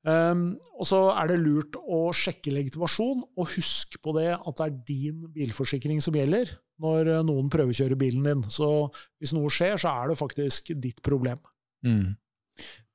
Um, 0.00 0.54
og 0.80 0.86
så 0.88 0.98
er 1.12 1.28
det 1.28 1.42
lurt 1.42 1.76
å 1.76 2.06
sjekke 2.16 2.54
legitimasjon, 2.54 3.20
og 3.36 3.50
husk 3.52 3.98
på 4.00 4.14
det 4.16 4.30
at 4.32 4.56
det 4.56 4.66
er 4.66 4.78
din 4.88 5.26
bilforsikring 5.34 6.00
som 6.04 6.16
gjelder 6.16 6.54
når 6.80 7.10
eh, 7.12 7.22
noen 7.28 7.50
prøvekjører 7.52 7.98
bilen 8.00 8.24
din. 8.24 8.44
Så 8.48 8.88
hvis 9.20 9.34
noe 9.36 9.50
skjer, 9.52 9.76
så 9.80 9.92
er 9.92 10.10
det 10.10 10.20
faktisk 10.20 10.72
ditt 10.80 11.02
problem. 11.04 11.40
Mm. 11.84 12.14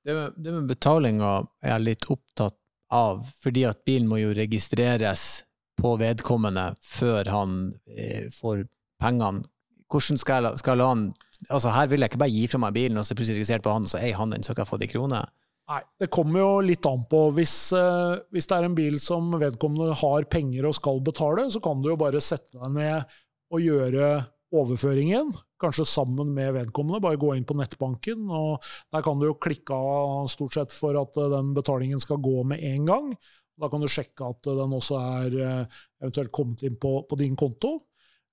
Det, 0.06 0.14
med, 0.14 0.38
det 0.38 0.54
med 0.54 0.70
betalinga 0.70 1.34
er 1.62 1.76
jeg 1.76 1.86
litt 1.86 2.08
opptatt 2.14 2.58
av, 2.94 3.26
fordi 3.44 3.66
at 3.70 3.84
bilen 3.88 4.10
må 4.10 4.20
jo 4.22 4.34
registreres 4.38 5.44
på 5.78 5.96
vedkommende 6.00 6.72
før 6.86 7.30
han 7.34 7.60
eh, 7.94 8.32
får 8.34 8.66
pengene. 9.02 9.46
Hvordan 9.92 10.18
skal 10.18 10.56
skal 10.58 10.82
han 10.82 11.12
Altså, 11.52 11.70
her 11.70 11.90
vil 11.92 12.00
jeg 12.00 12.10
ikke 12.10 12.20
bare 12.22 12.32
gi 12.32 12.46
fra 12.48 12.58
meg 12.64 12.74
bilen, 12.74 12.98
og 12.98 13.04
så 13.06 13.14
plutselig 13.14 13.42
registrert 13.42 13.62
på 13.66 13.74
han, 13.76 13.84
og 13.84 13.92
så 13.92 14.00
eier 14.00 14.16
han 14.18 14.32
den, 14.32 14.42
så 14.42 14.54
kan 14.56 14.64
jeg 14.64 14.70
få 14.70 14.78
de 14.80 14.88
kroner. 14.88 15.28
Nei, 15.66 15.80
det 15.98 16.12
kommer 16.14 16.44
jo 16.44 16.50
litt 16.62 16.86
an 16.86 17.08
på. 17.10 17.24
Hvis, 17.34 17.56
eh, 17.74 18.20
hvis 18.34 18.46
det 18.50 18.58
er 18.58 18.68
en 18.68 18.78
bil 18.78 19.00
som 19.02 19.32
vedkommende 19.42 19.96
har 19.98 20.28
penger 20.30 20.68
og 20.70 20.76
skal 20.78 21.02
betale, 21.02 21.48
så 21.50 21.62
kan 21.64 21.82
du 21.82 21.90
jo 21.90 21.98
bare 21.98 22.22
sette 22.22 22.54
deg 22.54 22.76
ned 22.76 23.16
og 23.56 23.64
gjøre 23.64 24.10
overføringen, 24.56 25.32
kanskje 25.62 25.88
sammen 25.90 26.30
med 26.36 26.54
vedkommende. 26.54 27.02
Bare 27.02 27.18
gå 27.18 27.34
inn 27.36 27.48
på 27.50 27.58
nettbanken, 27.58 28.30
og 28.30 28.62
der 28.94 29.02
kan 29.06 29.18
du 29.20 29.26
jo 29.26 29.40
klikke 29.42 29.74
av 29.74 30.30
stort 30.30 30.54
sett 30.54 30.76
for 30.76 30.98
at 31.02 31.18
eh, 31.18 31.32
den 31.34 31.56
betalingen 31.58 32.00
skal 32.04 32.22
gå 32.22 32.46
med 32.46 32.62
en 32.62 32.86
gang. 32.86 33.12
Da 33.58 33.70
kan 33.72 33.82
du 33.82 33.90
sjekke 33.90 34.30
at 34.36 34.46
eh, 34.46 34.58
den 34.62 34.78
også 34.78 35.02
er 35.02 35.38
eh, 35.50 35.84
eventuelt 36.04 36.34
kommet 36.36 36.62
inn 36.68 36.78
på, 36.78 37.00
på 37.10 37.18
din 37.20 37.36
konto. 37.40 37.80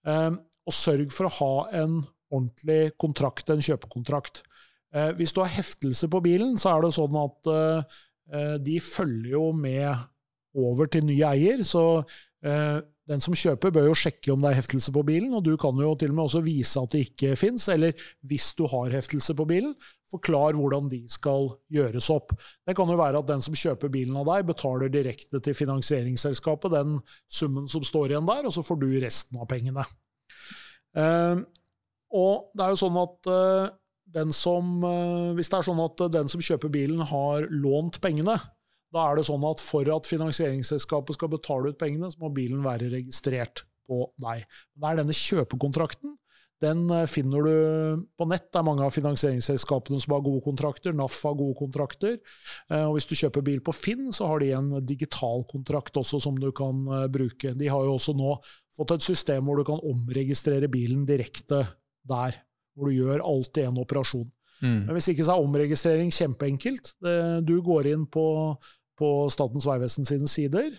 Eh, 0.07 0.33
Og 0.63 0.75
sørg 0.77 1.11
for 1.11 1.27
å 1.27 1.37
ha 1.41 1.55
en 1.81 2.03
ordentlig 2.33 2.93
kontrakt, 3.01 3.49
en 3.51 3.65
kjøpekontrakt. 3.65 4.45
Eh, 4.95 5.13
Hvis 5.19 5.33
du 5.33 5.43
har 5.43 5.53
heftelse 5.53 6.09
på 6.13 6.23
bilen, 6.25 6.57
så 6.61 6.75
er 6.77 6.87
det 6.87 6.95
sånn 6.97 7.19
at 7.23 7.53
eh, 7.53 8.01
eh, 8.33 8.57
de 8.63 8.79
følger 8.81 9.37
jo 9.37 9.51
med 9.57 9.93
over 10.59 10.91
til 10.93 11.07
ny 11.09 11.23
eier, 11.25 11.63
så 11.65 12.03
eh, 12.45 12.81
den 13.09 13.23
som 13.25 13.35
kjøper 13.35 13.73
bør 13.75 13.89
jo 13.89 13.97
sjekke 13.99 14.31
om 14.35 14.45
det 14.45 14.53
er 14.53 14.61
heftelse 14.61 14.93
på 14.95 15.03
bilen, 15.07 15.33
og 15.35 15.43
du 15.47 15.57
kan 15.61 15.79
jo 15.81 15.91
til 15.99 16.13
og 16.13 16.17
med 16.17 16.25
også 16.27 16.43
vise 16.45 16.79
at 16.79 16.93
det 16.95 17.01
ikke 17.09 17.33
fins, 17.41 17.67
eller 17.73 17.97
hvis 18.29 18.53
du 18.59 18.63
har 18.71 18.95
heftelse 18.95 19.35
på 19.39 19.47
bilen, 19.49 19.73
forklar 20.13 20.55
hvordan 20.55 20.91
de 20.93 21.01
skal 21.11 21.49
gjøres 21.73 22.11
opp. 22.13 22.35
Det 22.69 22.77
kan 22.79 22.93
jo 22.93 22.99
være 23.01 23.23
at 23.23 23.31
den 23.33 23.43
som 23.43 23.57
kjøper 23.59 23.91
bilen 23.93 24.17
av 24.21 24.29
deg, 24.29 24.47
betaler 24.53 24.93
direkte 24.93 25.41
til 25.43 25.57
finansieringsselskapet 25.57 26.77
den 26.77 27.01
summen 27.33 27.67
som 27.71 27.85
står 27.87 28.13
igjen 28.13 28.29
der, 28.29 28.47
og 28.47 28.55
så 28.55 28.65
får 28.67 28.81
du 28.85 28.89
resten 29.03 29.41
av 29.41 29.49
pengene. 29.51 29.87
Eh, 30.95 31.43
og 32.13 32.53
det 32.53 32.65
er 32.65 32.75
jo 32.75 32.83
sånn 32.85 32.99
at 33.03 33.33
eh, 33.33 33.71
den 34.13 34.33
som, 34.37 34.83
eh, 34.85 35.33
hvis 35.37 35.51
det 35.51 35.59
er 35.59 35.69
sånn 35.69 35.83
at 35.85 36.05
den 36.13 36.31
som 36.31 36.43
kjøper 36.45 36.73
bilen 36.73 37.05
har 37.13 37.49
lånt 37.51 38.01
pengene, 38.05 38.41
Da 38.93 39.07
er 39.09 39.17
det 39.17 39.25
sånn 39.25 39.45
at 39.49 39.59
For 39.59 39.89
at 39.89 40.05
finansieringsselskapet 40.05 41.17
skal 41.17 41.31
betale 41.33 41.71
ut 41.73 41.79
pengene, 41.79 42.13
så 42.13 42.19
må 42.21 42.29
bilen 42.29 42.61
være 42.61 42.91
registrert 42.93 43.63
på 43.89 44.13
deg. 44.21 44.45
Det 44.77 44.85
er 44.85 44.99
denne 44.99 45.17
kjøpekontrakten. 45.17 46.19
Den 46.61 46.91
eh, 46.91 47.07
finner 47.09 47.41
du 47.41 48.05
på 48.19 48.29
nett. 48.29 48.53
Det 48.53 48.61
er 48.61 48.69
mange 48.69 48.85
av 48.85 48.93
finansieringsselskapene 48.93 49.97
som 49.99 50.13
har 50.13 50.21
gode 50.21 50.45
kontrakter. 50.45 50.93
NAF 50.93 51.23
har 51.25 51.39
gode 51.41 51.57
kontrakter. 51.63 52.21
Eh, 52.69 52.85
og 52.85 52.99
Hvis 52.99 53.09
du 53.09 53.17
kjøper 53.17 53.41
bil 53.49 53.65
på 53.65 53.73
Finn, 53.73 54.13
så 54.13 54.29
har 54.29 54.45
de 54.45 54.53
en 54.53 54.71
digital 54.85 55.47
kontrakt 55.49 55.97
også 55.97 56.21
som 56.21 56.37
du 56.37 56.53
kan 56.53 56.85
bruke. 57.09 57.57
De 57.57 57.73
har 57.73 57.89
jo 57.89 57.97
også 57.97 58.13
nå 58.13 58.37
fått 58.77 58.93
et 58.93 59.09
system 59.09 59.49
hvor 59.49 59.57
du 59.57 59.65
kan 59.65 59.81
omregistrere 59.81 60.69
bilen 60.69 61.09
direkte 61.09 61.65
der. 62.05 62.37
Hvor 62.73 62.89
du 62.89 62.97
gjør 62.97 63.25
alt 63.27 63.59
i 63.61 63.67
en 63.69 63.81
operasjon. 63.83 64.29
Mm. 64.63 64.87
Men 64.87 64.95
hvis 64.97 65.11
ikke 65.13 65.27
så 65.27 65.35
er 65.35 65.45
omregistrering 65.45 66.13
kjempeenkelt. 66.15 66.95
Du 67.45 67.57
går 67.67 67.91
inn 67.91 68.07
på, 68.07 68.25
på 68.99 69.11
Statens 69.35 69.67
vegvesen 69.69 70.09
sine 70.09 70.31
sider, 70.31 70.71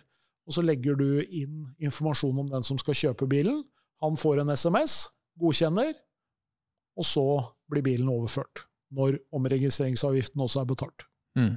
og 0.48 0.56
så 0.56 0.64
legger 0.66 0.98
du 1.00 1.22
inn 1.24 1.70
informasjon 1.84 2.42
om 2.44 2.50
den 2.52 2.66
som 2.66 2.80
skal 2.82 2.98
kjøpe 2.98 3.28
bilen. 3.32 3.62
Han 4.04 4.18
får 4.20 4.42
en 4.42 4.52
SMS, 4.56 5.06
godkjenner, 5.40 5.94
og 7.00 7.08
så 7.08 7.26
blir 7.72 7.86
bilen 7.86 8.10
overført. 8.12 8.66
Når 8.94 9.18
omregistreringsavgiften 9.34 10.44
også 10.44 10.62
er 10.62 10.70
betalt. 10.70 11.06
Mm. 11.40 11.56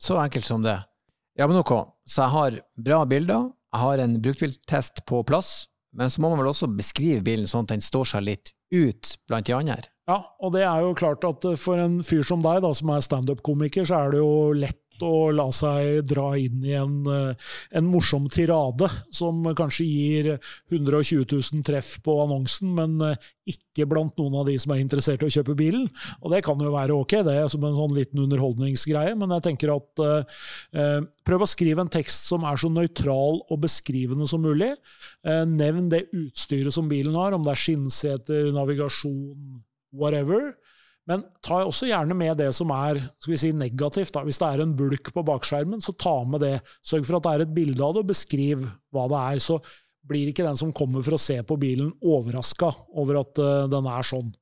Så 0.00 0.16
enkelt 0.18 0.46
som 0.48 0.64
det. 0.64 0.78
Ja, 1.38 1.46
men 1.50 1.58
ok, 1.60 1.72
så 2.06 2.24
jeg 2.24 2.34
har 2.34 2.56
bra 2.86 3.04
bilder, 3.10 3.50
jeg 3.74 3.82
har 3.82 4.00
en 4.02 4.16
bruktbiltest 4.22 5.04
på 5.08 5.20
plass, 5.26 5.66
men 5.94 6.10
så 6.10 6.22
må 6.22 6.30
man 6.32 6.42
vel 6.42 6.50
også 6.52 6.68
beskrive 6.74 7.22
bilen 7.24 7.48
sånn 7.50 7.68
at 7.68 7.74
den 7.76 7.84
står 7.84 8.08
seg 8.14 8.26
litt 8.26 8.54
ut 8.74 9.14
blant 9.30 9.48
de 9.48 9.56
andre? 9.56 9.90
Ja, 10.10 10.18
og 10.42 10.52
det 10.52 10.64
er 10.66 10.82
jo 10.84 10.96
klart 10.98 11.24
at 11.24 11.46
for 11.60 11.80
en 11.80 12.02
fyr 12.04 12.26
som 12.28 12.42
deg, 12.44 12.60
da, 12.64 12.72
som 12.76 12.90
er 12.92 13.04
standup-komiker, 13.04 13.86
så 13.88 14.02
er 14.02 14.12
det 14.12 14.20
jo 14.20 14.32
lett 14.58 14.80
å 15.04 15.30
la 15.34 15.46
seg 15.54 16.02
dra 16.08 16.30
inn 16.40 16.64
i 16.64 16.74
en, 16.78 16.96
eh, 17.10 17.50
en, 17.76 17.86
morsom 17.90 18.28
tirade 18.32 18.88
som 19.14 19.42
kanskje 19.56 19.86
gir 19.86 20.30
120 20.72 21.26
000 21.30 21.64
treff 21.66 21.98
på 22.04 22.16
annonsen, 22.24 22.72
men 22.74 22.96
eh, 23.04 23.30
ikke 23.50 23.86
blant 23.90 24.16
noen 24.18 24.38
av 24.40 24.48
de 24.48 24.56
som 24.60 24.72
er 24.72 24.80
interessert 24.80 25.22
i 25.22 25.28
å 25.28 25.34
kjøpe 25.34 25.56
bilen. 25.58 25.86
Og 26.22 26.32
det 26.32 26.40
kan 26.46 26.60
jo 26.60 26.72
være 26.72 26.96
ok, 26.96 27.18
det 27.26 27.36
er 27.42 27.50
som 27.52 27.64
en 27.66 27.76
sånn 27.76 27.96
liten 27.96 28.22
underholdningsgreie, 28.24 29.12
men 29.20 29.34
jeg 29.36 29.46
tenker 29.48 29.74
at 29.74 30.04
eh, 30.04 31.04
prøv 31.26 31.44
å 31.44 31.50
skrive 31.50 31.84
en 31.84 31.92
tekst 31.92 32.30
som 32.30 32.46
er 32.48 32.60
så 32.60 32.72
nøytral 32.72 33.42
og 33.44 33.62
beskrivende 33.64 34.28
som 34.30 34.44
mulig. 34.44 34.72
Eh, 35.26 35.44
nevn 35.48 35.90
det 35.92 36.06
utstyret 36.14 36.74
som 36.74 36.88
bilen 36.90 37.16
har, 37.18 37.36
om 37.36 37.44
det 37.44 37.54
er 37.54 37.64
skinnseter, 37.66 38.50
navigasjon, 38.56 39.60
whatever. 39.94 40.54
Men 41.10 41.24
ta 41.44 41.60
også 41.60 41.88
gjerne 41.90 42.16
med 42.16 42.38
det 42.40 42.48
som 42.56 42.70
er 42.72 42.98
skal 43.20 43.34
vi 43.34 43.40
si, 43.40 43.52
negativt. 43.56 44.14
Da. 44.14 44.22
Hvis 44.24 44.40
det 44.40 44.48
er 44.48 44.64
en 44.64 44.74
bulk 44.76 45.10
på 45.12 45.24
bakskjermen, 45.26 45.82
så 45.84 45.92
ta 46.00 46.16
med 46.28 46.44
det. 46.44 46.54
Sørg 46.86 47.04
for 47.08 47.18
at 47.18 47.26
det 47.26 47.34
er 47.34 47.44
et 47.44 47.54
bilde 47.56 47.84
av 47.84 47.94
det, 47.96 48.04
og 48.04 48.12
beskriv 48.14 48.64
hva 48.94 49.04
det 49.12 49.20
er. 49.20 49.42
Så 49.44 49.58
blir 50.08 50.30
ikke 50.30 50.46
den 50.46 50.58
som 50.60 50.72
kommer 50.76 51.04
for 51.04 51.16
å 51.16 51.20
se 51.20 51.38
på 51.44 51.58
bilen, 51.60 51.92
overraska 52.04 52.70
over 53.00 53.20
at 53.22 53.40
uh, 53.40 53.64
den 53.72 53.88
er 53.88 54.08
sånn. 54.08 54.32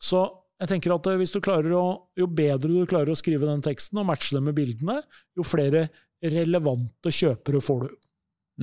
Så 0.00 0.22
jeg 0.60 0.70
tenker 0.70 0.94
at 0.94 1.08
uh, 1.08 1.76
å, 1.80 1.84
Jo 2.20 2.28
bedre 2.28 2.70
du 2.70 2.88
klarer 2.88 3.12
å 3.12 3.18
skrive 3.18 3.48
den 3.48 3.64
teksten 3.64 4.00
og 4.00 4.08
matche 4.08 4.36
det 4.36 4.44
med 4.44 4.56
bildene, 4.56 5.00
jo 5.36 5.44
flere 5.44 5.88
relevante 6.24 7.12
kjøpere 7.12 7.60
får 7.64 7.84
du. 7.84 7.92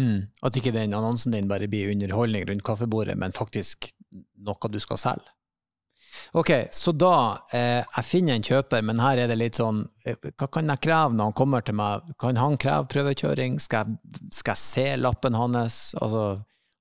Mm. 0.02 0.20
At 0.46 0.58
ikke 0.58 0.74
den 0.74 0.94
annonsen 0.96 1.34
din 1.36 1.50
bare 1.50 1.68
blir 1.70 1.92
underholdning 1.92 2.48
rundt 2.48 2.66
kaffebordet, 2.66 3.18
men 3.20 3.36
faktisk 3.36 3.92
noe 4.42 4.72
du 4.72 4.80
skal 4.82 5.00
selge. 5.02 5.30
Ok, 6.38 6.52
så 6.72 6.94
da 6.96 7.16
eh, 7.54 7.82
Jeg 7.82 8.08
finner 8.08 8.38
en 8.38 8.46
kjøper, 8.46 8.84
men 8.86 9.02
her 9.04 9.24
er 9.24 9.32
det 9.32 9.38
litt 9.40 9.60
sånn 9.60 9.84
eh, 10.06 10.18
Hva 10.38 10.48
kan 10.52 10.72
jeg 10.72 10.84
kreve 10.86 11.18
når 11.18 11.32
han 11.32 11.38
kommer 11.38 11.66
til 11.66 11.78
meg? 11.80 12.14
Kan 12.22 12.40
han 12.40 12.58
kreve 12.62 12.88
prøvekjøring? 12.92 13.60
Skal 13.64 13.92
jeg, 13.92 14.28
skal 14.36 14.56
jeg 14.56 14.64
se 14.64 14.88
lappen 15.02 15.38
hans? 15.38 15.82
Altså, 16.02 16.26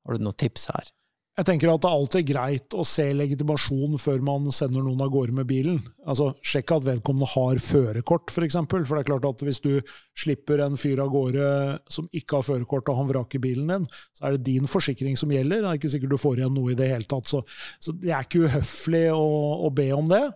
har 0.07 0.17
du 0.17 0.27
noen 0.27 0.39
tips 0.41 0.69
her? 0.73 0.93
Jeg 1.41 1.47
tenker 1.49 1.71
at 1.73 1.81
det 1.81 1.89
alltid 1.89 2.19
er 2.21 2.33
greit 2.35 2.75
å 2.77 2.83
se 2.85 3.07
legitimasjon 3.17 3.95
før 4.03 4.19
man 4.27 4.51
sender 4.53 4.85
noen 4.85 5.01
av 5.01 5.09
gårde 5.15 5.33
med 5.39 5.47
bilen. 5.49 5.79
Altså, 6.05 6.35
Sjekk 6.45 6.75
at 6.77 6.85
vedkommende 6.85 7.31
har 7.33 7.63
førerkort, 7.65 8.27
f.eks. 8.29 8.35
For, 8.35 8.45
eksempel. 8.45 8.85
for 8.85 8.99
det 8.99 9.07
er 9.07 9.09
klart 9.09 9.29
at 9.31 9.45
hvis 9.47 9.63
du 9.65 9.71
slipper 10.21 10.61
en 10.67 10.77
fyr 10.77 11.01
av 11.01 11.09
gårde 11.15 11.47
som 11.89 12.11
ikke 12.13 12.37
har 12.37 12.45
førerkort, 12.45 12.93
og 12.93 13.01
han 13.01 13.09
vraker 13.09 13.41
bilen 13.41 13.73
din, 13.73 13.89
så 14.19 14.29
er 14.29 14.37
det 14.37 14.45
din 14.51 14.69
forsikring 14.69 15.17
som 15.17 15.33
gjelder. 15.33 15.65
Det 15.65 15.71
er 15.71 15.81
ikke 15.81 15.93
sikkert 15.95 16.13
du 16.13 16.21
får 16.21 16.43
igjen 16.43 16.57
noe 16.59 16.75
i 16.75 16.77
det 16.77 16.91
hele 16.93 17.09
tatt. 17.09 17.33
Så, 17.33 17.41
så 17.81 17.97
det 17.97 18.13
er 18.13 18.29
ikke 18.29 18.45
uhøflig 18.45 19.07
å, 19.17 19.29
å 19.65 19.73
be 19.73 19.89
om 19.97 20.13
det. 20.13 20.27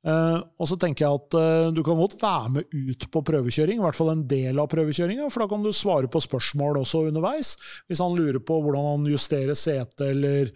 Uh, 0.00 0.40
og 0.56 0.64
så 0.64 0.78
tenker 0.80 1.04
jeg 1.04 1.18
at 1.18 1.34
uh, 1.36 1.66
du 1.76 1.82
kan 1.84 1.98
godt 1.98 2.14
være 2.22 2.52
med 2.54 2.72
ut 2.72 3.04
på 3.12 3.20
prøvekjøring, 3.28 3.82
i 3.82 3.84
hvert 3.84 3.98
fall 3.98 4.14
en 4.14 4.22
del 4.28 4.56
av 4.62 4.70
prøvekjøringa, 4.72 5.26
for 5.28 5.44
da 5.44 5.48
kan 5.50 5.66
du 5.66 5.74
svare 5.76 6.08
på 6.08 6.22
spørsmål 6.24 6.80
også 6.80 7.02
underveis. 7.10 7.52
Hvis 7.84 8.00
han 8.00 8.16
lurer 8.16 8.40
på 8.40 8.56
hvordan 8.64 8.88
han 8.94 9.10
justerer 9.12 9.58
setet 9.58 10.06
eller 10.06 10.48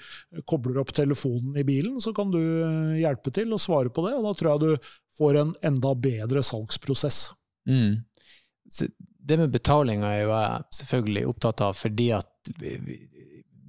kobler 0.48 0.80
opp 0.80 0.94
telefonen 0.96 1.58
i 1.60 1.66
bilen, 1.68 2.00
så 2.00 2.14
kan 2.16 2.32
du 2.32 2.40
uh, 2.40 2.96
hjelpe 2.96 3.34
til 3.36 3.52
å 3.52 3.60
svare 3.60 3.92
på 3.92 4.06
det, 4.08 4.16
og 4.16 4.30
da 4.30 4.34
tror 4.40 4.54
jeg 4.54 4.64
du 4.64 4.90
får 5.20 5.40
en 5.42 5.54
enda 5.72 5.92
bedre 6.08 6.42
salgsprosess. 6.42 7.26
Mm. 7.68 8.00
det 9.24 9.36
med 9.40 9.52
betalinga 9.52 10.08
er 10.08 10.24
jo 10.24 10.32
jeg 10.34 10.64
selvfølgelig 10.80 11.28
opptatt 11.30 11.62
av, 11.68 11.76
fordi 11.76 12.10
at 12.16 12.32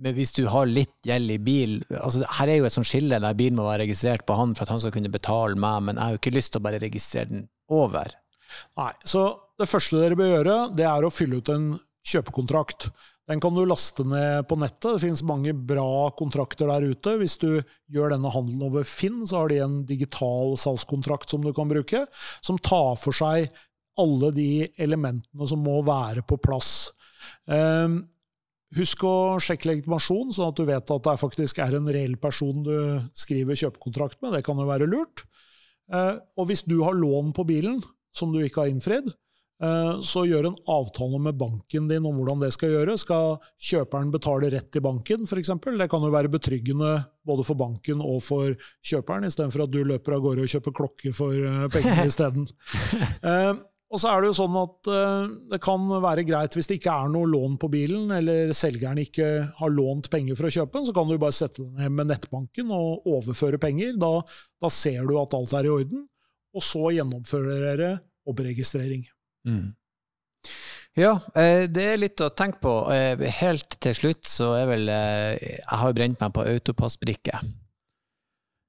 men 0.01 0.15
hvis 0.17 0.33
du 0.35 0.43
har 0.51 0.67
litt 0.67 1.07
gjeld 1.07 1.31
i 1.31 1.39
bil 1.39 1.77
altså 1.95 2.25
Her 2.37 2.51
er 2.51 2.57
jo 2.59 2.67
et 2.67 2.75
sånt 2.75 2.89
skille 2.89 3.19
der 3.21 3.37
bilen 3.37 3.55
må 3.59 3.67
være 3.67 3.85
registrert 3.85 4.25
på 4.27 4.35
han 4.37 4.55
for 4.55 4.65
at 4.65 4.73
han 4.73 4.81
skal 4.83 4.93
kunne 4.95 5.13
betale 5.13 5.55
meg, 5.59 5.87
men 5.87 5.97
jeg 5.97 6.03
har 6.03 6.15
jo 6.15 6.21
ikke 6.21 6.35
lyst 6.35 6.53
til 6.53 6.61
å 6.61 6.67
bare 6.67 6.81
registrere 6.83 7.31
den 7.31 7.47
over. 7.71 8.13
Nei, 8.79 8.91
så 9.07 9.25
det 9.59 9.69
første 9.71 9.99
dere 10.01 10.19
bør 10.19 10.33
gjøre, 10.33 10.55
det 10.75 10.87
er 10.87 11.05
å 11.05 11.13
fylle 11.13 11.39
ut 11.39 11.51
en 11.53 11.67
kjøpekontrakt. 12.05 12.89
Den 13.25 13.41
kan 13.41 13.55
du 13.55 13.63
laste 13.65 14.03
ned 14.05 14.45
på 14.49 14.57
nettet. 14.61 14.85
Det 14.85 15.01
finnes 15.01 15.23
mange 15.25 15.55
bra 15.57 16.11
kontrakter 16.17 16.69
der 16.69 16.91
ute. 16.91 17.15
Hvis 17.17 17.39
du 17.41 17.49
gjør 17.89 18.13
denne 18.13 18.29
handelen 18.29 18.67
over 18.67 18.85
Finn, 18.85 19.23
så 19.25 19.41
har 19.41 19.49
de 19.49 19.63
en 19.63 19.79
digital 19.89 20.53
salgskontrakt 20.61 21.33
som 21.33 21.41
du 21.41 21.49
kan 21.55 21.71
bruke, 21.71 22.03
som 22.45 22.61
tar 22.61 22.93
for 23.01 23.17
seg 23.17 23.49
alle 24.01 24.29
de 24.35 24.67
elementene 24.81 25.47
som 25.49 25.63
må 25.65 25.79
være 25.87 26.21
på 26.27 26.37
plass. 26.43 26.91
Um, 27.49 28.03
Husk 28.75 29.05
å 29.07 29.15
sjekke 29.43 29.69
legitimasjon, 29.69 30.33
sånn 30.35 30.51
at 30.51 30.57
du 30.59 30.65
vet 30.67 30.91
at 30.91 31.05
det 31.07 31.19
faktisk 31.21 31.61
er 31.63 31.77
en 31.77 31.87
reell 31.87 32.17
person 32.19 32.63
du 32.65 32.75
skriver 33.15 33.55
kjøpekontrakt 33.55 34.19
med. 34.19 34.35
Det 34.35 34.43
kan 34.47 34.59
jo 34.59 34.67
være 34.67 34.89
lurt. 34.91 35.23
Eh, 35.93 36.15
og 36.35 36.49
hvis 36.49 36.65
du 36.67 36.81
har 36.83 36.97
lån 36.97 37.31
på 37.35 37.45
bilen 37.47 37.79
som 38.15 38.33
du 38.33 38.41
ikke 38.43 38.65
har 38.65 38.71
innfridd, 38.73 39.07
eh, 39.63 39.93
så 40.03 40.25
gjør 40.27 40.49
en 40.49 40.57
avtale 40.71 41.21
med 41.23 41.37
banken 41.39 41.87
din 41.87 42.07
om 42.07 42.19
hvordan 42.19 42.43
det 42.43 42.51
skal 42.55 42.73
gjøres. 42.73 43.05
Skal 43.05 43.37
kjøperen 43.69 44.11
betale 44.11 44.49
rett 44.51 44.67
til 44.73 44.83
banken, 44.83 45.23
f.eks.? 45.23 45.53
Det 45.79 45.89
kan 45.91 46.03
jo 46.03 46.11
være 46.15 46.33
betryggende 46.33 46.97
både 47.25 47.45
for 47.47 47.59
banken 47.59 48.03
og 48.03 48.19
for 48.25 48.57
kjøperen, 48.83 49.29
istedenfor 49.29 49.67
at 49.67 49.71
du 49.71 49.85
løper 49.85 50.17
av 50.17 50.25
gårde 50.25 50.43
og 50.43 50.51
kjøper 50.51 50.75
klokke 50.81 51.15
for 51.15 51.31
eh, 51.37 51.63
pengene 51.71 52.07
isteden. 52.11 52.49
Og 53.95 54.01
så 54.01 54.11
er 54.11 54.21
det 54.21 54.27
jo 54.33 54.35
sånn 54.35 54.55
at 54.59 54.89
uh, 54.91 55.27
det 55.53 55.61
kan 55.63 55.85
være 56.03 56.25
greit 56.27 56.55
hvis 56.57 56.67
det 56.67 56.81
ikke 56.81 56.91
er 56.91 57.13
noe 57.13 57.29
lån 57.31 57.55
på 57.61 57.69
bilen, 57.71 58.09
eller 58.11 58.51
selgeren 58.57 58.99
ikke 58.99 59.29
har 59.55 59.71
lånt 59.71 60.09
penger 60.11 60.35
for 60.35 60.49
å 60.49 60.51
kjøpe 60.51 60.75
den, 60.75 60.89
så 60.89 60.95
kan 60.97 61.07
du 61.07 61.15
bare 61.21 61.37
sette 61.37 61.63
den 61.63 61.79
hjem 61.85 61.95
med 62.01 62.11
nettbanken 62.11 62.73
og 62.75 63.07
overføre 63.07 63.61
penger. 63.61 63.95
Da, 64.01 64.11
da, 64.59 64.71
ser 64.73 65.07
du 65.07 65.15
at 65.21 65.35
alt 65.37 65.55
er 65.55 65.69
i 65.69 65.73
orden, 65.77 66.03
og 66.55 66.67
så 66.67 66.91
gjennomfører 66.97 67.63
dere 67.69 67.91
oppregistrering. 68.27 69.07
Mm. 69.47 69.71
Ja, 70.99 71.15
eh, 71.39 71.65
det 71.71 71.89
er 71.93 72.01
litt 72.01 72.23
å 72.23 72.33
tenke 72.35 72.59
på. 72.63 72.77
Eh, 72.91 73.23
helt 73.39 73.79
til 73.83 73.95
slutt 73.95 74.27
så 74.27 74.53
er 74.59 74.67
vel 74.73 74.91
Jeg 74.91 75.79
har 75.79 75.95
brent 75.95 76.19
meg 76.19 76.35
på 76.35 76.43
autopassbrikke. 76.51 77.39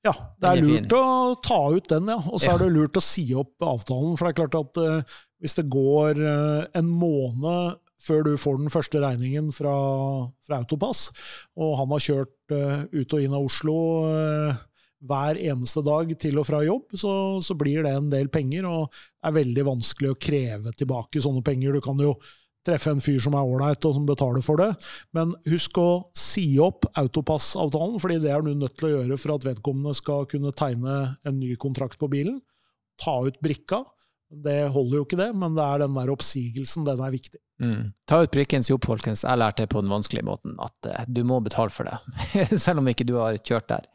Ja, 0.07 0.13
det 0.41 0.51
er 0.51 0.63
lurt 0.63 0.95
å 0.95 1.07
ta 1.43 1.59
ut 1.75 1.89
den, 1.91 2.13
ja. 2.13 2.21
Og 2.31 2.43
så 2.43 2.53
er 2.53 2.63
det 2.63 2.71
lurt 2.75 2.99
å 2.99 3.03
si 3.05 3.27
opp 3.37 3.65
avtalen. 3.65 4.15
For 4.19 4.27
det 4.27 4.35
er 4.35 4.39
klart 4.43 4.59
at 4.61 4.81
uh, 4.83 5.19
hvis 5.43 5.57
det 5.59 5.67
går 5.73 6.23
uh, 6.23 6.63
en 6.79 6.89
måned 6.91 7.83
før 8.07 8.23
du 8.23 8.37
får 8.39 8.61
den 8.61 8.71
første 8.71 9.01
regningen 9.03 9.51
fra, 9.57 9.75
fra 10.47 10.61
Autopass, 10.63 11.09
og 11.59 11.75
han 11.81 11.91
har 11.97 12.05
kjørt 12.05 12.55
uh, 12.55 12.87
ut 12.93 13.17
og 13.17 13.25
inn 13.25 13.35
av 13.35 13.49
Oslo 13.49 13.77
hver 15.07 15.39
eneste 15.39 15.83
dag 15.87 16.11
til 16.19 16.39
og 16.41 16.47
fra 16.49 16.63
jobb, 16.65 16.95
så, 16.97 17.13
så, 17.45 17.55
blir 17.59 17.85
det 17.85 17.93
en 17.95 18.09
del 18.11 18.31
penger, 18.33 18.67
og 18.69 18.89
det 18.95 19.29
er 19.29 19.37
veldig 19.37 19.65
vanskelig 19.69 20.13
å 20.13 20.19
kreve 20.19 20.73
tilbake 20.79 21.23
sånne 21.23 21.45
penger. 21.47 21.77
Du 21.77 21.85
kan 21.85 22.01
jo 22.01 22.15
treffe 22.67 22.93
en 22.93 23.03
fyr 23.03 23.21
som 23.23 23.37
er 23.39 23.47
ålreit 23.47 23.89
og 23.89 23.97
som 23.97 24.07
betaler 24.09 24.45
for 24.45 24.61
det. 24.61 24.71
Men 25.17 25.35
husk 25.49 25.79
å 25.81 25.89
si 26.17 26.49
opp 26.63 26.89
autopassavtalen, 26.99 27.99
fordi 28.03 28.21
det 28.25 28.33
er 28.35 28.45
du 28.45 28.53
nødt 28.55 28.77
til 28.79 28.91
å 28.91 28.95
gjøre 28.99 29.21
for 29.23 29.37
at 29.37 29.49
vedkommende 29.49 29.97
skal 29.97 30.29
kunne 30.31 30.55
tegne 30.57 30.99
en 31.27 31.39
ny 31.41 31.55
kontrakt 31.61 32.01
på 32.01 32.11
bilen. 32.13 32.41
Ta 33.03 33.21
ut 33.27 33.41
brikka. 33.45 33.85
Det 34.27 34.65
holder 34.75 34.99
jo 34.99 35.07
ikke 35.07 35.19
det, 35.21 35.31
men 35.39 35.55
det 35.55 35.65
er 35.65 35.85
den 35.85 35.95
der 35.95 36.11
oppsigelsen, 36.11 36.87
den 36.89 37.03
er 37.05 37.13
viktig. 37.15 37.39
Mm. 37.63 37.93
Ta 38.11 38.19
ut 38.25 38.33
brikken, 38.35 38.65
si 38.67 38.75
opp, 38.75 38.89
folkens. 38.89 39.23
Jeg 39.25 39.39
lærte 39.39 39.65
det 39.65 39.73
på 39.73 39.81
den 39.85 39.93
vanskelige 39.93 40.27
måten, 40.27 40.57
at 40.63 40.89
uh, 40.91 41.05
du 41.07 41.23
må 41.25 41.39
betale 41.45 41.73
for 41.73 41.89
det. 41.89 42.01
Selv 42.65 42.83
om 42.83 42.91
ikke 42.91 43.07
du 43.07 43.15
har 43.21 43.39
kjørt 43.39 43.71
der. 43.71 43.87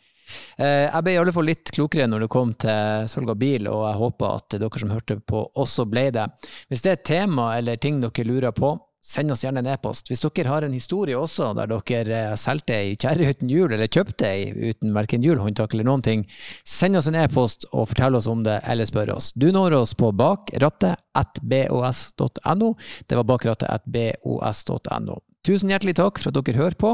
Eh, 0.57 0.87
jeg 0.87 1.05
ble 1.05 1.15
i 1.15 1.19
alle 1.21 1.33
fall 1.35 1.49
litt 1.49 1.73
klokere 1.73 2.07
når 2.09 2.25
det 2.25 2.31
kom 2.33 2.53
til 2.59 3.09
salg 3.11 3.33
av 3.33 3.41
bil, 3.41 3.67
og 3.71 3.87
jeg 3.87 4.01
håper 4.03 4.37
at 4.37 4.61
dere 4.61 4.83
som 4.83 4.93
hørte 4.93 5.19
på, 5.19 5.43
også 5.63 5.87
ble 5.89 6.07
det. 6.15 6.29
Hvis 6.69 6.85
det 6.85 6.93
er 6.93 6.99
et 6.99 7.09
tema 7.13 7.51
eller 7.57 7.81
ting 7.81 8.01
dere 8.03 8.27
lurer 8.27 8.55
på, 8.55 8.75
send 9.01 9.33
oss 9.33 9.41
gjerne 9.43 9.59
en 9.63 9.69
e-post. 9.73 10.07
Hvis 10.11 10.21
dere 10.21 10.51
har 10.51 10.61
en 10.65 10.73
historie 10.75 11.17
også 11.17 11.53
der 11.57 11.67
dere 11.71 12.19
eh, 12.31 12.35
solgte 12.39 12.73
ei 12.77 12.95
kjerre 12.99 13.29
uten 13.33 13.49
hjul, 13.49 13.71
eller 13.73 13.87
kjøpte 13.89 14.25
ei 14.29 14.69
uten 14.69 14.89
verken 14.95 15.23
hjul, 15.25 15.39
håndtak 15.41 15.73
eller 15.73 15.87
noen 15.89 16.03
ting, 16.05 16.19
send 16.67 16.97
oss 16.99 17.07
en 17.09 17.19
e-post 17.19 17.59
og 17.71 17.89
fortell 17.91 18.15
oss 18.19 18.29
om 18.31 18.39
det, 18.45 18.57
eller 18.69 18.85
spør 18.89 19.09
oss. 19.17 19.27
Du 19.33 19.47
når 19.53 19.71
oss 19.81 19.93
på 19.97 20.07
bakrattet.bos.no. 20.21 22.69
Det 23.07 23.15
var 23.17 23.25
bakrattet.bos.no. 23.33 25.15
Tusen 25.41 25.73
hjertelig 25.73 25.95
takk 25.97 26.21
for 26.21 26.29
at 26.29 26.37
dere 26.37 26.61
hører 26.61 26.77
på, 26.77 26.89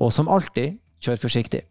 og 0.00 0.08
som 0.16 0.32
alltid, 0.32 0.80
kjør 1.04 1.20
forsiktig. 1.20 1.62